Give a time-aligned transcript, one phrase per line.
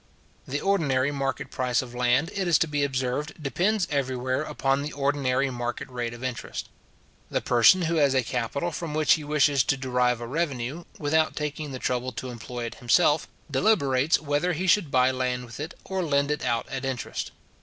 [0.47, 4.91] The ordinary market price of land, it is to be observed, depends everywhere upon the
[4.93, 6.69] ordinary market rate of interest.
[7.29, 11.35] The person who has a capital from which he wishes to derive a revenue, without
[11.35, 15.75] taking the trouble to employ it himself, deliberates whether he should buy land with it,
[15.83, 17.29] or lend it out at interest.